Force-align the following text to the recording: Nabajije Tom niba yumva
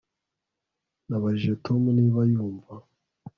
Nabajije 1.07 1.51
Tom 1.65 1.81
niba 1.97 2.21
yumva 2.31 2.73